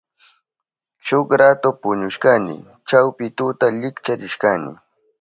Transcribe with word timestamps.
Shuk 1.05 1.27
ratu 1.41 1.69
puñushkani. 1.81 2.55
Chawpi 2.87 3.25
tuta 3.37 3.65
likcharishkani. 3.81 4.71